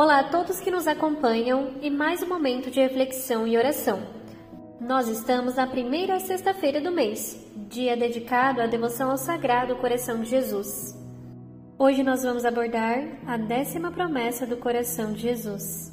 [0.00, 3.98] Olá a todos que nos acompanham e mais um momento de reflexão e oração.
[4.80, 7.36] Nós estamos na primeira sexta-feira do mês,
[7.68, 10.96] dia dedicado à devoção ao Sagrado Coração de Jesus.
[11.76, 15.92] Hoje nós vamos abordar a décima promessa do coração de Jesus,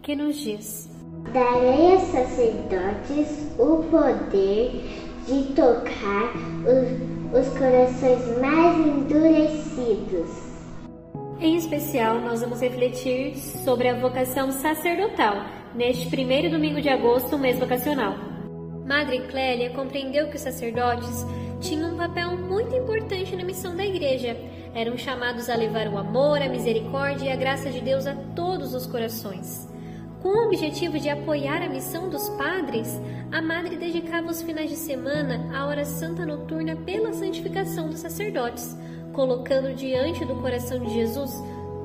[0.00, 0.88] que nos diz:
[1.32, 4.80] Darei aos sacerdotes o poder
[5.26, 6.32] de tocar
[6.62, 10.50] os, os corações mais endurecidos
[11.40, 15.36] em especial, nós vamos refletir sobre a vocação sacerdotal
[15.74, 18.14] neste primeiro domingo de agosto, mês vocacional.
[18.84, 21.24] Madre Clélia compreendeu que os sacerdotes
[21.60, 24.36] tinham um papel muito importante na missão da igreja.
[24.74, 28.74] Eram chamados a levar o amor, a misericórdia e a graça de Deus a todos
[28.74, 29.66] os corações.
[30.20, 33.00] Com o objetivo de apoiar a missão dos padres,
[33.32, 38.76] a Madre dedicava os finais de semana à hora santa noturna pela santificação dos sacerdotes,
[39.12, 41.32] colocando diante do coração de Jesus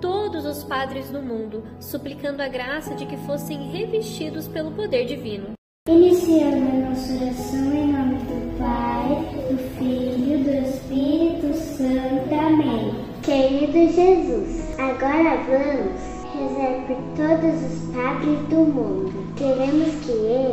[0.00, 5.52] todos os padres do mundo, suplicando a graça de que fossem revestidos pelo poder divino.
[5.88, 9.08] Iniciando a nossa oração em nome do Pai,
[9.50, 12.34] do Filho, do Espírito Santo.
[12.34, 12.94] Amém.
[13.22, 19.34] Querido Jesus, agora vamos rezar por todos os padres do mundo.
[19.36, 20.51] Queremos que eles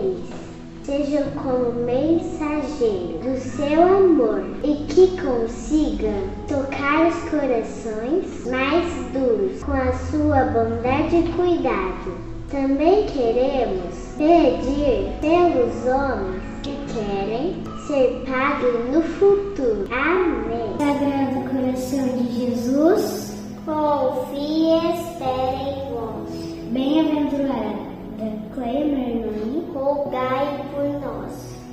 [0.90, 6.12] seja como mensageiro do seu amor e que consiga
[6.48, 12.18] tocar os corações mais duros com a sua bondade e cuidado.
[12.50, 19.88] Também queremos pedir pelos homens que querem ser padres no futuro.
[19.92, 20.76] Amém.
[20.80, 26.30] Sagrado coração de Jesus, confie e espere em vós.
[26.72, 27.89] Bem-aventurada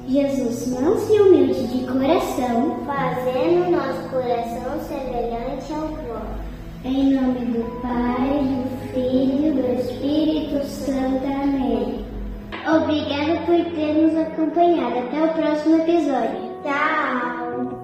[0.08, 6.46] Jesus, manso e humilde de coração, fazendo nosso coração semelhante ao vosso.
[6.84, 11.26] Em nome do Pai, do Filho e do Espírito Santo.
[11.26, 12.04] Amém.
[12.68, 14.98] Obrigada por ter nos acompanhado.
[14.98, 16.56] Até o próximo episódio.
[16.62, 17.75] Tchau!